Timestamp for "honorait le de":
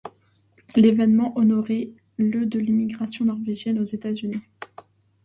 1.37-2.57